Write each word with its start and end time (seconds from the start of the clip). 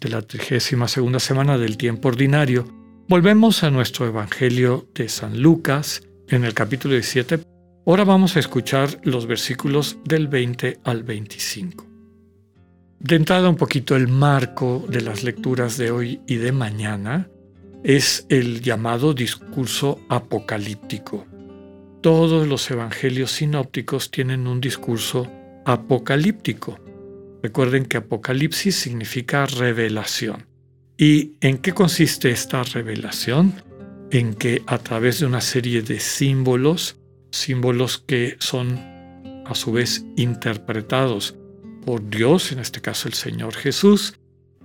de 0.00 0.08
la 0.08 0.22
32 0.22 0.90
segunda 0.90 1.18
semana 1.18 1.58
del 1.58 1.76
tiempo 1.76 2.08
ordinario, 2.08 2.66
volvemos 3.08 3.62
a 3.62 3.70
nuestro 3.70 4.06
Evangelio 4.06 4.88
de 4.94 5.08
San 5.08 5.40
Lucas 5.40 6.02
en 6.28 6.44
el 6.44 6.54
capítulo 6.54 6.94
17. 6.94 7.40
Ahora 7.86 8.04
vamos 8.04 8.36
a 8.36 8.40
escuchar 8.40 9.00
los 9.02 9.26
versículos 9.26 9.98
del 10.04 10.28
20 10.28 10.80
al 10.84 11.02
25. 11.02 11.86
De 13.00 13.16
entrada 13.16 13.48
un 13.48 13.56
poquito 13.56 13.96
el 13.96 14.08
marco 14.08 14.84
de 14.88 15.00
las 15.00 15.24
lecturas 15.24 15.78
de 15.78 15.90
hoy 15.90 16.20
y 16.26 16.36
de 16.36 16.52
mañana 16.52 17.28
es 17.82 18.26
el 18.28 18.60
llamado 18.60 19.14
discurso 19.14 20.00
apocalíptico. 20.08 21.26
Todos 22.00 22.46
los 22.46 22.70
evangelios 22.70 23.32
sinópticos 23.32 24.10
tienen 24.10 24.46
un 24.46 24.60
discurso 24.60 25.30
apocalíptico. 25.64 26.78
Recuerden 27.42 27.86
que 27.86 27.98
apocalipsis 27.98 28.76
significa 28.76 29.46
revelación. 29.46 30.46
¿Y 30.96 31.36
en 31.40 31.58
qué 31.58 31.72
consiste 31.72 32.30
esta 32.30 32.62
revelación? 32.64 33.54
En 34.10 34.34
que 34.34 34.62
a 34.66 34.78
través 34.78 35.20
de 35.20 35.26
una 35.26 35.40
serie 35.40 35.82
de 35.82 36.00
símbolos, 36.00 36.96
símbolos 37.30 37.98
que 37.98 38.36
son 38.40 38.78
a 39.46 39.54
su 39.54 39.72
vez 39.72 40.04
interpretados 40.16 41.36
por 41.86 42.08
Dios, 42.08 42.52
en 42.52 42.58
este 42.58 42.80
caso 42.80 43.08
el 43.08 43.14
Señor 43.14 43.54
Jesús, 43.54 44.14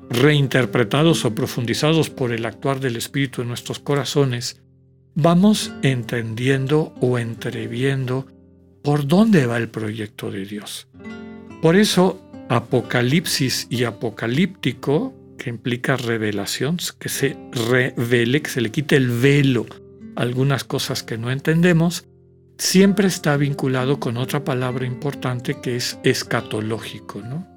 reinterpretados 0.09 1.25
o 1.25 1.35
profundizados 1.35 2.09
por 2.09 2.31
el 2.31 2.45
actuar 2.45 2.79
del 2.79 2.95
Espíritu 2.95 3.41
en 3.41 3.49
nuestros 3.49 3.79
corazones, 3.79 4.61
vamos 5.15 5.71
entendiendo 5.83 6.93
o 6.99 7.19
entreviendo 7.19 8.27
por 8.83 9.07
dónde 9.07 9.45
va 9.45 9.57
el 9.57 9.69
proyecto 9.69 10.31
de 10.31 10.45
Dios. 10.45 10.87
Por 11.61 11.75
eso, 11.75 12.22
Apocalipsis 12.49 13.67
y 13.69 13.83
apocalíptico, 13.83 15.13
que 15.37 15.49
implica 15.49 15.97
revelación, 15.97 16.77
que 16.99 17.09
se 17.09 17.37
revele, 17.51 18.41
que 18.41 18.49
se 18.49 18.61
le 18.61 18.71
quite 18.71 18.95
el 18.95 19.09
velo. 19.09 19.65
A 20.15 20.21
algunas 20.21 20.63
cosas 20.63 21.03
que 21.03 21.17
no 21.17 21.31
entendemos, 21.31 22.05
siempre 22.57 23.07
está 23.07 23.35
vinculado 23.37 23.99
con 23.99 24.17
otra 24.17 24.43
palabra 24.43 24.85
importante 24.85 25.59
que 25.61 25.75
es 25.75 25.99
escatológico, 26.03 27.21
¿no? 27.21 27.47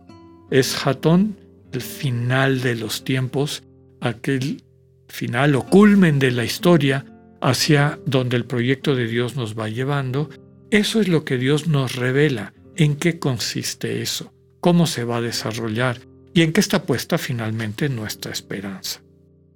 Es 0.51 0.87
hatón 0.87 1.37
el 1.73 1.83
final 1.83 2.61
de 2.63 2.77
los 2.77 3.05
tiempos, 3.05 3.63
aquel 4.01 4.65
final 5.09 5.55
o 5.55 5.67
culmen 5.67 6.19
de 6.19 6.31
la 6.31 6.45
historia 6.45 7.05
hacia 7.41 7.99
donde 8.07 8.37
el 8.37 8.47
proyecto 8.47 8.95
de 8.95 9.07
Dios 9.07 9.37
nos 9.37 9.59
va 9.59 9.69
llevando, 9.69 10.31
eso 10.71 11.01
es 11.01 11.09
lo 11.09 11.25
que 11.25 11.39
Dios 11.39 11.69
nos 11.69 11.95
revela, 11.95 12.55
en 12.77 12.97
qué 12.97 13.19
consiste 13.19 14.03
eso, 14.03 14.33
cómo 14.67 14.89
se 14.89 15.05
va 15.05 15.19
a 15.19 15.21
desarrollar 15.21 16.01
y 16.35 16.43
en 16.43 16.53
qué 16.53 16.59
está 16.59 16.83
puesta 16.83 17.19
finalmente 17.19 17.89
nuestra 17.89 18.33
esperanza. 18.33 19.01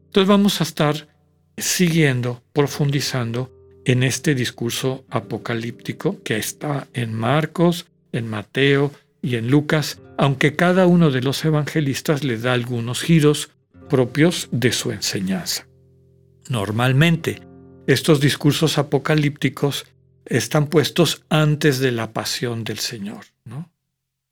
Entonces 0.05 0.29
vamos 0.29 0.61
a 0.61 0.63
estar 0.63 1.09
siguiendo, 1.57 2.45
profundizando 2.53 3.51
en 3.85 4.05
este 4.05 4.37
discurso 4.37 5.05
apocalíptico 5.11 6.23
que 6.23 6.37
está 6.37 6.87
en 6.95 7.13
Marcos, 7.13 7.87
en 8.13 8.29
Mateo 8.29 8.93
y 9.21 9.35
en 9.35 9.51
Lucas 9.51 9.99
aunque 10.17 10.55
cada 10.55 10.87
uno 10.87 11.11
de 11.11 11.23
los 11.23 11.45
evangelistas 11.45 12.23
le 12.23 12.39
da 12.39 12.53
algunos 12.53 13.03
giros 13.03 13.51
propios 13.89 14.49
de 14.53 14.71
su 14.71 14.93
enseñanza. 14.93 15.67
Normalmente, 16.49 17.43
estos 17.89 18.21
discursos 18.21 18.79
apocalípticos 18.79 19.87
están 20.25 20.69
puestos 20.69 21.25
antes 21.31 21.81
de 21.81 21.91
la 21.91 22.13
pasión 22.13 22.63
del 22.63 22.79
Señor, 22.79 23.25
¿no? 23.45 23.73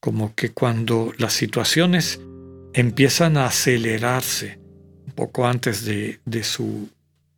Como 0.01 0.35
que 0.35 0.53
cuando 0.53 1.13
las 1.19 1.33
situaciones 1.33 2.21
empiezan 2.73 3.37
a 3.37 3.47
acelerarse 3.47 4.59
un 5.07 5.13
poco 5.13 5.47
antes 5.47 5.85
de, 5.85 6.21
de 6.25 6.45
su 6.45 6.89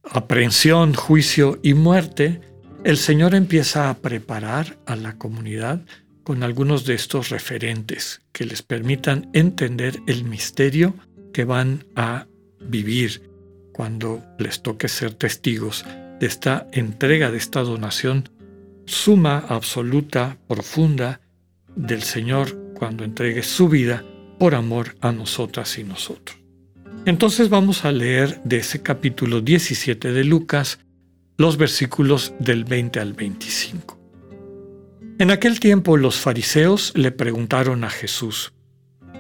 aprehensión, 0.03 0.94
juicio 0.94 1.59
y 1.62 1.75
muerte, 1.75 2.41
el 2.84 2.97
Señor 2.97 3.34
empieza 3.34 3.91
a 3.91 3.99
preparar 3.99 4.78
a 4.87 4.97
la 4.97 5.16
comunidad 5.16 5.82
con 6.22 6.43
algunos 6.43 6.84
de 6.84 6.94
estos 6.94 7.31
referentes 7.31 8.22
que 8.32 8.44
les 8.44 8.62
permitan 8.62 9.31
entender 9.32 10.00
el 10.06 10.25
misterio 10.25 10.94
que 11.32 11.44
van 11.44 11.84
a 11.97 12.26
vivir 12.60 13.31
cuando 13.72 14.22
les 14.38 14.62
toque 14.62 14.88
ser 14.88 15.15
testigos 15.15 15.84
de 16.20 16.26
esta 16.26 16.66
entrega, 16.72 17.31
de 17.31 17.38
esta 17.38 17.60
donación 17.62 18.28
suma, 18.87 19.38
absoluta, 19.49 20.38
profunda 20.49 21.20
del 21.76 22.03
Señor 22.03 22.56
cuando 22.75 23.04
entregue 23.04 23.42
su 23.42 23.69
vida 23.69 24.04
por 24.38 24.54
amor 24.54 24.97
a 25.00 25.12
nosotras 25.12 25.78
y 25.78 25.84
nosotros. 25.84 26.38
Entonces 27.04 27.48
vamos 27.48 27.84
a 27.84 27.92
leer 27.92 28.41
de 28.44 28.58
ese 28.58 28.82
capítulo 28.82 29.41
17 29.41 30.12
de 30.12 30.25
Lucas 30.25 30.81
los 31.36 31.56
versículos 31.56 32.34
del 32.38 32.64
20 32.64 33.00
al 33.00 33.14
25. 33.14 33.98
En 35.19 35.31
aquel 35.31 35.60
tiempo 35.60 35.97
los 35.97 36.16
fariseos 36.16 36.92
le 36.94 37.12
preguntaron 37.12 37.84
a 37.84 37.91
Jesús, 37.91 38.52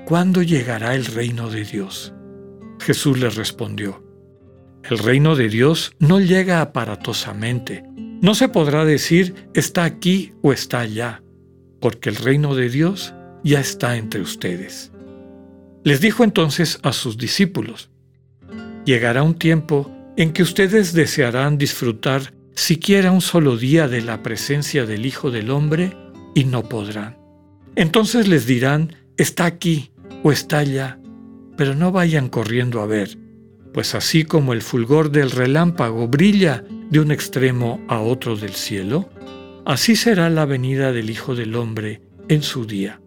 ¿cuándo 0.06 0.42
llegará 0.42 0.94
el 0.94 1.06
reino 1.06 1.50
de 1.50 1.64
Dios? 1.64 2.12
Jesús 2.78 3.18
les 3.18 3.36
respondió, 3.36 4.02
el 4.84 4.98
reino 4.98 5.36
de 5.36 5.48
Dios 5.48 5.92
no 5.98 6.20
llega 6.20 6.62
aparatosamente. 6.62 7.84
No 8.22 8.34
se 8.34 8.48
podrá 8.48 8.84
decir 8.84 9.34
está 9.54 9.84
aquí 9.84 10.32
o 10.42 10.52
está 10.52 10.80
allá, 10.80 11.22
porque 11.80 12.10
el 12.10 12.16
reino 12.16 12.54
de 12.54 12.68
Dios 12.68 13.14
ya 13.42 13.60
está 13.60 13.96
entre 13.96 14.20
ustedes. 14.20 14.92
Les 15.82 16.00
dijo 16.00 16.24
entonces 16.24 16.78
a 16.82 16.92
sus 16.92 17.16
discípulos, 17.16 17.90
llegará 18.84 19.22
un 19.22 19.34
tiempo 19.34 19.90
en 20.16 20.32
que 20.32 20.42
ustedes 20.42 20.92
desearán 20.92 21.56
disfrutar 21.56 22.34
siquiera 22.54 23.10
un 23.10 23.22
solo 23.22 23.56
día 23.56 23.88
de 23.88 24.02
la 24.02 24.22
presencia 24.22 24.84
del 24.84 25.06
Hijo 25.06 25.30
del 25.30 25.50
Hombre 25.50 25.96
y 26.34 26.44
no 26.44 26.68
podrán. 26.68 27.16
Entonces 27.76 28.28
les 28.28 28.46
dirán, 28.46 28.94
está 29.16 29.46
aquí 29.46 29.92
o 30.22 30.32
está 30.32 30.58
allá, 30.58 30.98
pero 31.56 31.74
no 31.74 31.92
vayan 31.92 32.28
corriendo 32.28 32.80
a 32.82 32.86
ver, 32.86 33.16
pues 33.72 33.94
así 33.94 34.24
como 34.24 34.52
el 34.52 34.60
fulgor 34.60 35.10
del 35.10 35.30
relámpago 35.30 36.08
brilla 36.08 36.64
de 36.90 37.00
un 37.00 37.10
extremo 37.12 37.80
a 37.88 38.00
otro 38.00 38.36
del 38.36 38.52
cielo, 38.52 39.08
así 39.70 39.94
será 39.94 40.28
la 40.30 40.46
venida 40.46 40.92
del 40.92 41.10
Hijo 41.10 41.36
del 41.36 41.54
Hombre 41.54 42.02
en 42.28 42.42
su 42.42 42.66
día. 42.66 43.00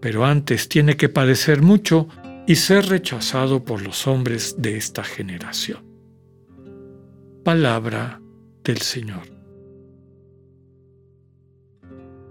Pero 0.00 0.26
antes 0.26 0.68
tiene 0.68 0.98
que 0.98 1.08
padecer 1.08 1.62
mucho 1.62 2.06
y 2.46 2.56
ser 2.56 2.86
rechazado 2.86 3.64
por 3.64 3.80
los 3.80 4.06
hombres 4.06 4.56
de 4.58 4.76
esta 4.76 5.02
generación. 5.02 5.82
Palabra 7.44 8.20
del 8.62 8.78
Señor. 8.82 9.22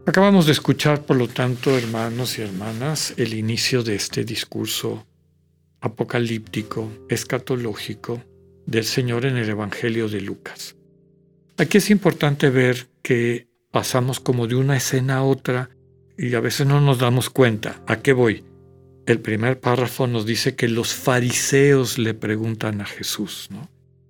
Acabamos 0.06 0.46
de 0.46 0.52
escuchar, 0.52 1.04
por 1.04 1.18
lo 1.18 1.28
tanto, 1.28 1.76
hermanos 1.76 2.38
y 2.38 2.44
hermanas, 2.44 3.16
el 3.18 3.34
inicio 3.34 3.82
de 3.82 3.96
este 3.96 4.24
discurso 4.26 5.08
apocalíptico, 5.82 6.92
escatológico 7.10 8.24
del 8.68 8.86
Señor 8.86 9.26
en 9.26 9.38
el 9.38 9.50
Evangelio 9.50 10.08
de 10.08 10.22
Lucas. 10.22 10.76
Aquí 11.58 11.80
es 11.80 11.90
importante 11.90 12.50
ver 12.50 12.88
que 13.02 13.49
pasamos 13.72 14.20
como 14.20 14.48
de 14.48 14.56
una 14.56 14.78
escena 14.78 15.18
a 15.18 15.24
otra 15.24 15.70
y 16.18 16.34
a 16.36 16.40
veces 16.40 16.68
no 16.68 16.82
nos 16.82 17.00
damos 17.00 17.30
cuenta. 17.30 17.82
¿A 17.88 17.98
qué 17.98 18.14
voy? 18.14 18.44
El 19.06 19.20
primer 19.20 19.60
párrafo 19.60 20.08
nos 20.08 20.26
dice 20.26 20.56
que 20.56 20.68
los 20.68 20.94
fariseos 20.94 21.98
le 21.98 22.14
preguntan 22.14 22.82
a 22.82 22.86
Jesús, 22.86 23.48
¿no? 23.52 23.70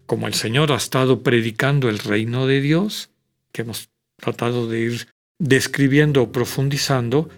como 0.09 0.25
el 0.25 0.33
Señor 0.33 0.71
ha 0.71 0.75
estado 0.75 1.21
predicando 1.21 1.87
el 1.87 1.99
reino 1.99 2.47
de 2.47 2.61
Dios, 2.61 3.11
que 3.51 3.61
hemos 3.61 3.91
tratado 4.17 4.67
de 4.67 4.79
ir 4.79 5.07
describiendo 5.37 6.23
o 6.23 6.31
profundizando, 6.31 7.29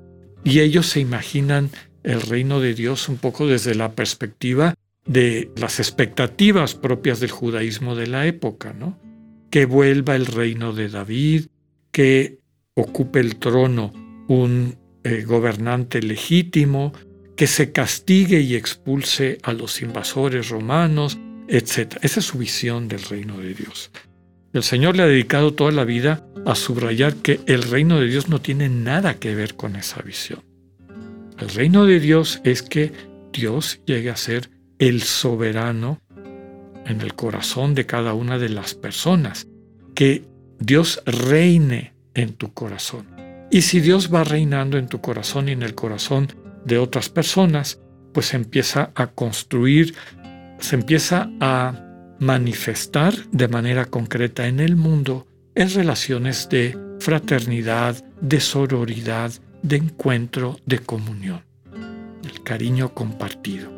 y 0.45 0.61
ellos 0.61 0.87
se 0.87 1.01
imaginan 1.01 1.69
el 2.03 2.21
reino 2.21 2.61
de 2.61 2.73
Dios 2.73 3.09
un 3.09 3.17
poco 3.17 3.45
desde 3.45 3.75
la 3.75 3.91
perspectiva 3.91 4.73
de 5.05 5.51
las 5.57 5.81
expectativas 5.81 6.73
propias 6.73 7.19
del 7.19 7.31
judaísmo 7.31 7.93
de 7.93 8.07
la 8.07 8.25
época, 8.25 8.71
¿no? 8.71 8.97
Que 9.49 9.65
vuelva 9.65 10.15
el 10.15 10.25
reino 10.25 10.71
de 10.71 10.87
David, 10.87 11.47
que 11.91 12.39
ocupe 12.75 13.19
el 13.19 13.37
trono 13.37 13.93
un 14.27 14.77
eh, 15.03 15.23
gobernante 15.23 16.01
legítimo, 16.01 16.93
que 17.35 17.47
se 17.47 17.71
castigue 17.71 18.39
y 18.41 18.55
expulse 18.55 19.39
a 19.43 19.53
los 19.53 19.81
invasores 19.81 20.49
romanos, 20.49 21.17
etc. 21.47 21.97
Esa 22.01 22.19
es 22.19 22.25
su 22.25 22.37
visión 22.37 22.87
del 22.87 23.01
reino 23.03 23.37
de 23.39 23.53
Dios. 23.53 23.91
El 24.53 24.63
Señor 24.63 24.95
le 24.95 25.03
ha 25.03 25.07
dedicado 25.07 25.53
toda 25.53 25.71
la 25.71 25.85
vida 25.85 26.25
a 26.45 26.55
subrayar 26.55 27.15
que 27.15 27.39
el 27.45 27.63
reino 27.63 27.99
de 27.99 28.07
Dios 28.07 28.29
no 28.29 28.41
tiene 28.41 28.69
nada 28.69 29.15
que 29.15 29.33
ver 29.33 29.55
con 29.55 29.75
esa 29.75 30.01
visión. 30.01 30.43
El 31.39 31.49
reino 31.49 31.85
de 31.85 31.99
Dios 31.99 32.41
es 32.43 32.61
que 32.61 32.91
Dios 33.33 33.79
llegue 33.85 34.09
a 34.09 34.15
ser 34.17 34.49
el 34.77 35.01
soberano 35.01 35.99
en 36.85 37.01
el 37.01 37.15
corazón 37.15 37.75
de 37.75 37.85
cada 37.85 38.13
una 38.13 38.37
de 38.37 38.49
las 38.49 38.75
personas, 38.75 39.47
que 39.95 40.25
Dios 40.61 41.01
reine 41.05 41.93
en 42.13 42.33
tu 42.33 42.53
corazón. 42.53 43.07
Y 43.49 43.63
si 43.63 43.81
Dios 43.81 44.13
va 44.13 44.23
reinando 44.23 44.77
en 44.77 44.87
tu 44.87 45.01
corazón 45.01 45.49
y 45.49 45.53
en 45.53 45.63
el 45.63 45.73
corazón 45.73 46.27
de 46.65 46.77
otras 46.77 47.09
personas, 47.09 47.79
pues 48.13 48.35
empieza 48.35 48.91
a 48.93 49.07
construir, 49.07 49.95
se 50.59 50.75
empieza 50.75 51.31
a 51.39 51.73
manifestar 52.19 53.15
de 53.31 53.47
manera 53.47 53.85
concreta 53.85 54.47
en 54.47 54.59
el 54.59 54.75
mundo 54.75 55.25
en 55.55 55.73
relaciones 55.73 56.47
de 56.47 56.77
fraternidad, 56.99 58.05
de 58.21 58.39
sororidad, 58.39 59.33
de 59.63 59.77
encuentro, 59.77 60.59
de 60.67 60.77
comunión. 60.77 61.43
El 62.23 62.43
cariño 62.43 62.93
compartido. 62.93 63.71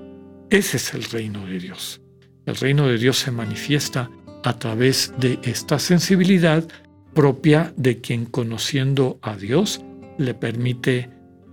Ese 0.49 0.75
es 0.75 0.93
el 0.93 1.05
reino 1.05 1.45
de 1.47 1.59
Dios. 1.59 2.01
El 2.45 2.57
reino 2.57 2.87
de 2.87 2.97
Dios 2.97 3.19
se 3.19 3.31
manifiesta 3.31 4.09
a 4.43 4.59
través 4.59 5.13
de 5.17 5.39
esta 5.43 5.79
sensibilidad 5.79 6.67
propia 7.13 7.73
de 7.77 8.01
quien 8.01 8.25
conociendo 8.25 9.19
a 9.21 9.35
Dios 9.35 9.81
le 10.17 10.33
permite 10.33 11.09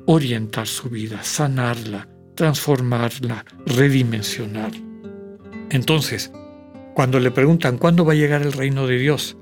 orientar 0.06 0.66
su 0.66 0.88
vida, 0.88 1.22
sanarla, 1.22 2.08
transformarla, 2.34 3.44
redimensionar. 3.66 4.72
Entonces, 5.70 6.32
cuando 6.94 7.20
le 7.20 7.30
preguntan 7.30 7.78
cuándo 7.78 8.04
va 8.04 8.12
a 8.12 8.16
llegar 8.16 8.42
el 8.42 8.52
reino 8.52 8.86
de 8.86 8.98
Dios, 8.98 9.36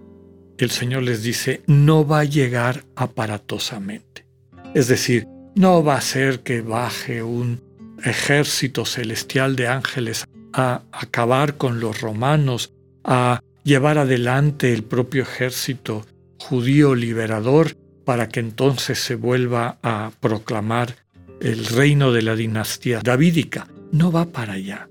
el 0.58 0.70
Señor 0.70 1.04
les 1.04 1.22
dice, 1.22 1.62
no 1.66 2.06
va 2.06 2.20
a 2.20 2.24
llegar 2.24 2.84
aparatosamente. 2.96 4.26
Es 4.74 4.88
decir, 4.88 5.26
no 5.54 5.82
va 5.82 5.96
a 5.96 6.00
ser 6.00 6.40
que 6.40 6.60
baje 6.60 7.22
un 7.22 7.60
ejército 8.04 8.84
celestial 8.84 9.56
de 9.56 9.68
ángeles 9.68 10.24
a 10.52 10.82
acabar 10.92 11.56
con 11.56 11.80
los 11.80 12.00
romanos, 12.00 12.74
a 13.04 13.40
llevar 13.64 13.98
adelante 13.98 14.72
el 14.72 14.82
propio 14.82 15.22
ejército 15.22 16.06
judío 16.38 16.94
liberador 16.94 17.76
para 18.04 18.28
que 18.28 18.40
entonces 18.40 18.98
se 18.98 19.14
vuelva 19.14 19.78
a 19.82 20.12
proclamar 20.20 20.96
el 21.40 21.66
reino 21.66 22.12
de 22.12 22.22
la 22.22 22.34
dinastía 22.34 23.00
davídica. 23.02 23.68
No 23.92 24.10
va 24.10 24.26
para 24.26 24.54
allá. 24.54 24.88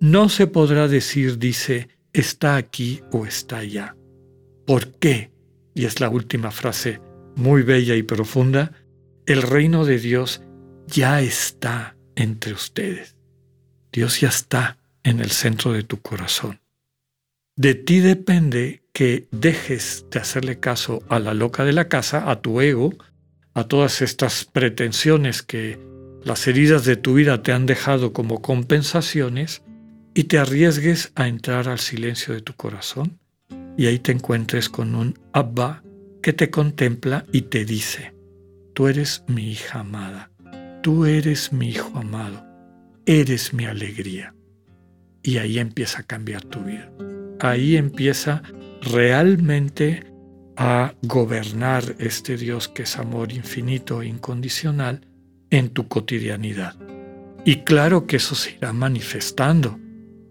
No 0.00 0.28
se 0.28 0.46
podrá 0.46 0.88
decir, 0.88 1.38
dice, 1.38 1.88
está 2.12 2.56
aquí 2.56 3.00
o 3.12 3.24
está 3.24 3.58
allá. 3.58 3.96
¿Por 4.66 4.88
qué? 4.92 5.30
Y 5.74 5.86
es 5.86 6.00
la 6.00 6.08
última 6.08 6.50
frase 6.50 7.00
muy 7.36 7.62
bella 7.62 7.94
y 7.94 8.02
profunda. 8.02 8.72
El 9.26 9.42
reino 9.42 9.84
de 9.84 9.98
Dios 9.98 10.42
ya 10.86 11.20
está 11.20 11.96
entre 12.16 12.52
ustedes. 12.52 13.16
Dios 13.92 14.20
ya 14.20 14.28
está 14.28 14.78
en 15.02 15.20
el 15.20 15.30
centro 15.30 15.72
de 15.72 15.82
tu 15.82 16.00
corazón. 16.00 16.60
De 17.56 17.74
ti 17.74 18.00
depende 18.00 18.82
que 18.92 19.28
dejes 19.30 20.06
de 20.10 20.20
hacerle 20.20 20.58
caso 20.58 21.02
a 21.08 21.18
la 21.18 21.34
loca 21.34 21.64
de 21.64 21.72
la 21.72 21.88
casa, 21.88 22.30
a 22.30 22.40
tu 22.40 22.60
ego, 22.60 22.94
a 23.54 23.64
todas 23.64 24.00
estas 24.00 24.46
pretensiones 24.46 25.42
que 25.42 25.78
las 26.24 26.46
heridas 26.46 26.84
de 26.84 26.96
tu 26.96 27.14
vida 27.14 27.42
te 27.42 27.52
han 27.52 27.66
dejado 27.66 28.12
como 28.12 28.40
compensaciones 28.40 29.62
y 30.14 30.24
te 30.24 30.38
arriesgues 30.38 31.12
a 31.14 31.28
entrar 31.28 31.68
al 31.68 31.78
silencio 31.78 32.32
de 32.32 32.40
tu 32.40 32.54
corazón 32.54 33.18
y 33.76 33.86
ahí 33.86 33.98
te 33.98 34.12
encuentres 34.12 34.68
con 34.68 34.94
un 34.94 35.18
Abba 35.32 35.82
que 36.22 36.32
te 36.32 36.50
contempla 36.50 37.26
y 37.32 37.42
te 37.42 37.64
dice, 37.64 38.14
tú 38.74 38.88
eres 38.88 39.24
mi 39.26 39.50
hija 39.50 39.80
amada, 39.80 40.30
tú 40.82 41.04
eres 41.04 41.52
mi 41.52 41.70
hijo 41.70 41.98
amado, 41.98 42.44
eres 43.06 43.52
mi 43.52 43.66
alegría. 43.66 44.34
Y 45.22 45.38
ahí 45.38 45.58
empieza 45.58 46.00
a 46.00 46.04
cambiar 46.04 46.44
tu 46.44 46.60
vida. 46.60 46.90
Ahí 47.42 47.76
empieza 47.76 48.40
realmente 48.82 50.04
a 50.56 50.94
gobernar 51.02 51.96
este 51.98 52.36
Dios 52.36 52.68
que 52.68 52.84
es 52.84 52.98
amor 52.98 53.32
infinito 53.32 54.00
e 54.00 54.06
incondicional 54.06 55.08
en 55.50 55.70
tu 55.70 55.88
cotidianidad. 55.88 56.76
Y 57.44 57.64
claro 57.64 58.06
que 58.06 58.16
eso 58.16 58.36
se 58.36 58.52
irá 58.52 58.72
manifestando 58.72 59.76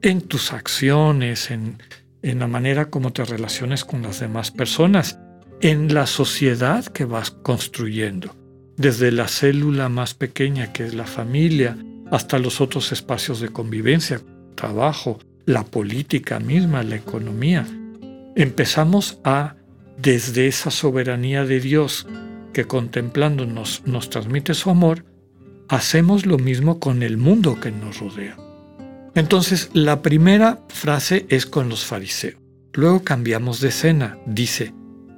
en 0.02 0.22
tus 0.22 0.54
acciones, 0.54 1.52
en, 1.52 1.84
en 2.22 2.40
la 2.40 2.48
manera 2.48 2.90
como 2.90 3.12
te 3.12 3.25
relaciones 3.25 3.84
con 3.84 4.04
las 4.04 4.22
demás 4.22 4.52
personas, 4.52 5.19
en 5.60 5.94
la 5.94 6.08
sociedad 6.08 6.86
que 6.86 7.04
vas 7.04 7.30
construyendo, 7.30 8.34
desde 8.78 9.12
la 9.12 9.28
célula 9.28 9.90
más 9.90 10.13
pequeña 10.13 10.72
que 10.72 10.86
es 10.86 10.94
la 10.94 11.06
familia, 11.06 11.78
hasta 12.10 12.40
los 12.40 12.62
otros 12.62 12.94
espacios 12.94 13.42
de 13.42 13.50
convivencia, 13.50 14.22
trabajo, 14.56 15.19
la 15.45 15.63
política 15.63 16.39
misma, 16.39 16.83
la 16.83 16.95
economía. 16.95 17.65
Empezamos 18.35 19.19
a, 19.23 19.55
desde 19.97 20.47
esa 20.47 20.71
soberanía 20.71 21.45
de 21.45 21.59
Dios 21.59 22.07
que 22.53 22.65
contemplándonos 22.65 23.83
nos 23.85 24.09
transmite 24.09 24.53
su 24.53 24.69
amor, 24.69 25.05
hacemos 25.69 26.25
lo 26.25 26.38
mismo 26.38 26.79
con 26.79 27.03
el 27.03 27.17
mundo 27.17 27.59
que 27.59 27.71
nos 27.71 27.99
rodea. 27.99 28.38
Entonces, 29.15 29.69
la 29.73 30.01
primera 30.01 30.59
frase 30.69 31.25
es 31.29 31.45
con 31.45 31.69
los 31.69 31.85
fariseos. 31.85 32.35
Luego 32.73 33.03
cambiamos 33.03 33.59
de 33.59 33.69
escena. 33.69 34.17
Dice, 34.25 34.73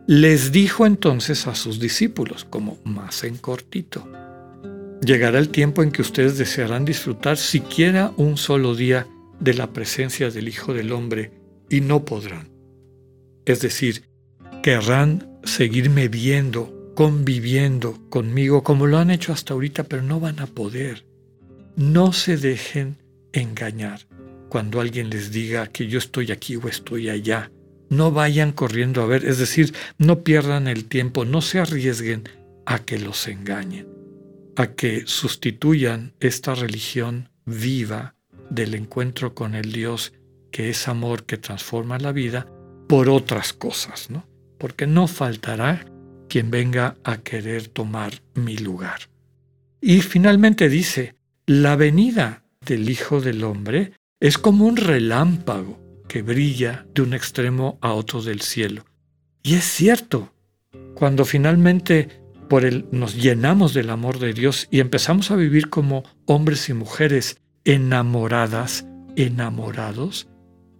les 0.07 0.51
dijo 0.51 0.85
entonces 0.85 1.47
a 1.47 1.55
sus 1.55 1.79
discípulos, 1.79 2.45
como 2.49 2.77
más 2.83 3.23
en 3.23 3.37
cortito, 3.37 4.07
llegará 5.01 5.37
el 5.37 5.49
tiempo 5.49 5.83
en 5.83 5.91
que 5.91 6.01
ustedes 6.01 6.37
desearán 6.37 6.85
disfrutar 6.85 7.37
siquiera 7.37 8.11
un 8.17 8.37
solo 8.37 8.75
día 8.75 9.07
de 9.43 9.53
la 9.53 9.73
presencia 9.73 10.29
del 10.29 10.47
Hijo 10.47 10.73
del 10.73 10.93
Hombre 10.93 11.31
y 11.69 11.81
no 11.81 12.05
podrán. 12.05 12.49
Es 13.45 13.61
decir, 13.61 14.03
querrán 14.61 15.39
seguirme 15.43 16.07
viendo, 16.07 16.93
conviviendo 16.95 18.09
conmigo 18.09 18.63
como 18.63 18.87
lo 18.87 18.97
han 18.97 19.11
hecho 19.11 19.33
hasta 19.33 19.53
ahorita, 19.53 19.83
pero 19.83 20.01
no 20.01 20.21
van 20.21 20.39
a 20.39 20.47
poder. 20.47 21.05
No 21.75 22.13
se 22.13 22.37
dejen 22.37 22.97
engañar 23.33 24.07
cuando 24.47 24.79
alguien 24.79 25.09
les 25.09 25.31
diga 25.31 25.67
que 25.67 25.87
yo 25.87 25.99
estoy 25.99 26.31
aquí 26.31 26.55
o 26.55 26.69
estoy 26.69 27.09
allá. 27.09 27.51
No 27.89 28.11
vayan 28.11 28.53
corriendo 28.53 29.01
a 29.01 29.07
ver, 29.07 29.25
es 29.25 29.39
decir, 29.39 29.73
no 29.97 30.23
pierdan 30.23 30.67
el 30.67 30.85
tiempo, 30.85 31.25
no 31.25 31.41
se 31.41 31.59
arriesguen 31.59 32.29
a 32.65 32.79
que 32.79 32.97
los 32.97 33.27
engañen, 33.27 33.87
a 34.55 34.67
que 34.67 35.03
sustituyan 35.05 36.13
esta 36.21 36.55
religión 36.55 37.29
viva 37.45 38.15
del 38.49 38.75
encuentro 38.75 39.33
con 39.33 39.55
el 39.55 39.71
Dios 39.71 40.13
que 40.51 40.69
es 40.69 40.87
amor 40.87 41.25
que 41.25 41.37
transforma 41.37 41.97
la 41.97 42.11
vida 42.11 42.47
por 42.87 43.09
otras 43.09 43.53
cosas, 43.53 44.09
¿no? 44.09 44.25
Porque 44.59 44.87
no 44.87 45.07
faltará 45.07 45.85
quien 46.29 46.51
venga 46.51 46.95
a 47.03 47.17
querer 47.17 47.67
tomar 47.67 48.21
mi 48.35 48.57
lugar. 48.57 49.09
Y 49.81 50.01
finalmente 50.01 50.69
dice, 50.69 51.15
la 51.45 51.75
venida 51.75 52.43
del 52.65 52.89
Hijo 52.89 53.19
del 53.19 53.43
Hombre 53.43 53.93
es 54.19 54.37
como 54.37 54.65
un 54.65 54.77
relámpago 54.77 55.83
que 56.07 56.21
brilla 56.21 56.85
de 56.93 57.01
un 57.01 57.13
extremo 57.13 57.77
a 57.81 57.93
otro 57.93 58.21
del 58.21 58.41
cielo. 58.41 58.85
Y 59.41 59.55
es 59.55 59.65
cierto, 59.65 60.33
cuando 60.93 61.25
finalmente 61.25 62.21
por 62.47 62.65
él 62.65 62.85
nos 62.91 63.15
llenamos 63.15 63.73
del 63.73 63.89
amor 63.89 64.19
de 64.19 64.33
Dios 64.33 64.67
y 64.69 64.79
empezamos 64.79 65.31
a 65.31 65.35
vivir 65.35 65.69
como 65.69 66.03
hombres 66.25 66.69
y 66.69 66.73
mujeres 66.73 67.37
enamoradas, 67.65 68.85
enamorados, 69.15 70.27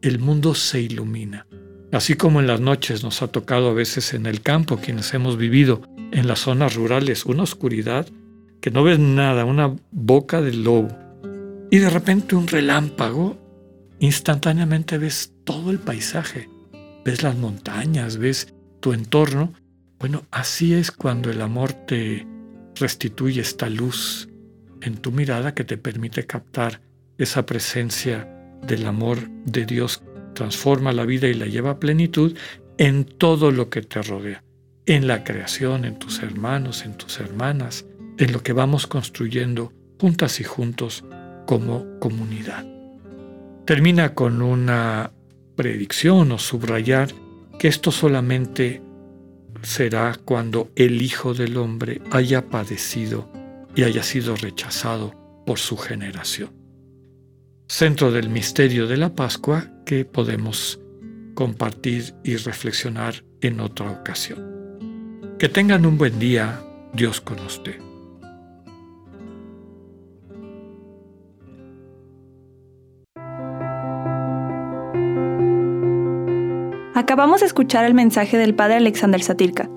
el 0.01 0.19
mundo 0.19 0.53
se 0.55 0.81
ilumina. 0.81 1.47
Así 1.91 2.15
como 2.15 2.39
en 2.39 2.47
las 2.47 2.59
noches 2.59 3.03
nos 3.03 3.21
ha 3.21 3.27
tocado 3.27 3.69
a 3.69 3.73
veces 3.73 4.13
en 4.13 4.25
el 4.25 4.41
campo, 4.41 4.77
quienes 4.77 5.13
hemos 5.13 5.37
vivido 5.37 5.81
en 6.11 6.27
las 6.27 6.39
zonas 6.39 6.75
rurales, 6.75 7.25
una 7.25 7.43
oscuridad 7.43 8.07
que 8.59 8.71
no 8.71 8.83
ves 8.83 8.99
nada, 8.99 9.45
una 9.45 9.75
boca 9.91 10.41
de 10.41 10.53
lobo 10.53 10.89
y 11.69 11.79
de 11.79 11.89
repente 11.89 12.35
un 12.35 12.47
relámpago, 12.47 13.37
instantáneamente 13.99 14.97
ves 14.97 15.33
todo 15.43 15.71
el 15.71 15.79
paisaje, 15.79 16.49
ves 17.03 17.23
las 17.23 17.35
montañas, 17.35 18.17
ves 18.17 18.53
tu 18.79 18.93
entorno. 18.93 19.53
Bueno, 19.99 20.23
así 20.31 20.73
es 20.73 20.91
cuando 20.91 21.31
el 21.31 21.41
amor 21.41 21.73
te 21.73 22.27
restituye 22.75 23.41
esta 23.41 23.69
luz 23.69 24.29
en 24.83 24.97
tu 24.97 25.11
mirada 25.11 25.53
que 25.53 25.63
te 25.63 25.77
permite 25.77 26.25
captar 26.25 26.81
esa 27.17 27.45
presencia 27.45 28.27
del 28.61 28.85
amor 28.85 29.17
de 29.45 29.65
Dios, 29.65 30.03
transforma 30.33 30.91
la 30.91 31.05
vida 31.05 31.27
y 31.27 31.33
la 31.33 31.45
lleva 31.45 31.71
a 31.71 31.79
plenitud 31.79 32.35
en 32.77 33.05
todo 33.05 33.51
lo 33.51 33.69
que 33.69 33.81
te 33.81 34.01
rodea, 34.01 34.43
en 34.85 35.07
la 35.07 35.23
creación, 35.23 35.85
en 35.85 35.99
tus 35.99 36.21
hermanos, 36.21 36.85
en 36.85 36.97
tus 36.97 37.19
hermanas, 37.19 37.85
en 38.17 38.31
lo 38.31 38.43
que 38.43 38.53
vamos 38.53 38.87
construyendo 38.87 39.71
juntas 39.99 40.39
y 40.39 40.43
juntos 40.43 41.03
como 41.45 41.99
comunidad. 41.99 42.65
Termina 43.65 44.13
con 44.13 44.41
una 44.41 45.11
predicción 45.55 46.31
o 46.31 46.39
subrayar 46.39 47.09
que 47.57 47.67
esto 47.67 47.91
solamente 47.91 48.81
será 49.61 50.17
cuando 50.25 50.71
el 50.75 51.01
Hijo 51.01 51.33
del 51.33 51.57
Hombre 51.57 52.01
haya 52.11 52.49
padecido 52.49 53.29
y 53.75 53.84
haya 53.84 54.03
sido 54.03 54.36
rechazado 54.36 55.13
por 55.46 55.60
su 55.60 55.77
generación. 55.77 56.51
Centro 57.68 58.12
del 58.12 58.30
misterio 58.30 58.88
de 58.88 58.98
la 58.98 59.13
Pascua 59.13 59.65
que 59.86 60.06
podemos 60.06 60.80
compartir 61.34 62.13
y 62.24 62.36
reflexionar 62.36 63.24
en 63.42 63.60
otra 63.60 63.92
ocasión. 63.92 65.38
Que 65.39 65.50
tengan 65.50 65.86
un 65.86 65.98
buen 65.98 66.20
día, 66.20 66.62
Dios 66.94 67.20
con 67.20 67.39
usted. 67.39 67.80
Acabamos 76.96 77.42
de 77.42 77.48
escuchar 77.48 77.86
el 77.86 77.94
mensaje 77.94 78.38
del 78.38 78.56
Padre 78.56 78.75
Alexander 78.75 79.22
Satirka. 79.22 79.70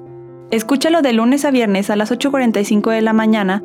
Escúchalo 0.50 1.03
de 1.03 1.12
lunes 1.12 1.45
a 1.45 1.50
viernes 1.50 1.91
a 1.91 1.97
las 1.97 2.12
8.45 2.12 2.93
de 2.93 3.03
la 3.03 3.12
mañana 3.12 3.65